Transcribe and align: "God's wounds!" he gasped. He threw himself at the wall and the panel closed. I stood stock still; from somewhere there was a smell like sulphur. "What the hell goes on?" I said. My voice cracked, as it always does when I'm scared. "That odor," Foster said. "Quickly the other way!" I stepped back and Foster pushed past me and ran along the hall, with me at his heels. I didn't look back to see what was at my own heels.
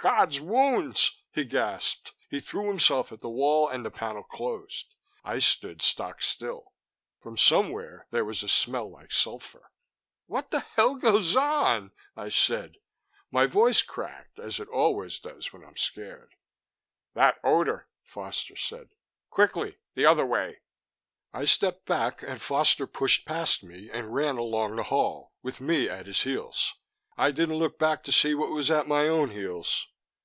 "God's 0.00 0.40
wounds!" 0.40 1.24
he 1.32 1.44
gasped. 1.44 2.12
He 2.30 2.38
threw 2.38 2.68
himself 2.68 3.10
at 3.10 3.20
the 3.20 3.28
wall 3.28 3.66
and 3.68 3.84
the 3.84 3.90
panel 3.90 4.22
closed. 4.22 4.94
I 5.24 5.40
stood 5.40 5.82
stock 5.82 6.22
still; 6.22 6.72
from 7.20 7.36
somewhere 7.36 8.06
there 8.12 8.24
was 8.24 8.44
a 8.44 8.48
smell 8.48 8.88
like 8.88 9.10
sulphur. 9.10 9.72
"What 10.26 10.52
the 10.52 10.60
hell 10.60 10.94
goes 10.94 11.34
on?" 11.34 11.90
I 12.16 12.28
said. 12.28 12.76
My 13.32 13.46
voice 13.46 13.82
cracked, 13.82 14.38
as 14.38 14.60
it 14.60 14.68
always 14.68 15.18
does 15.18 15.52
when 15.52 15.64
I'm 15.64 15.76
scared. 15.76 16.32
"That 17.14 17.40
odor," 17.42 17.88
Foster 18.04 18.54
said. 18.54 18.90
"Quickly 19.30 19.78
the 19.96 20.06
other 20.06 20.24
way!" 20.26 20.60
I 21.32 21.44
stepped 21.44 21.86
back 21.86 22.22
and 22.22 22.40
Foster 22.40 22.86
pushed 22.86 23.26
past 23.26 23.64
me 23.64 23.90
and 23.90 24.14
ran 24.14 24.36
along 24.36 24.76
the 24.76 24.84
hall, 24.84 25.34
with 25.42 25.60
me 25.60 25.88
at 25.88 26.06
his 26.06 26.22
heels. 26.22 26.74
I 27.20 27.32
didn't 27.32 27.56
look 27.56 27.80
back 27.80 28.04
to 28.04 28.12
see 28.12 28.36
what 28.36 28.52
was 28.52 28.70
at 28.70 28.86
my 28.86 29.08
own 29.08 29.30
heels. 29.32 29.88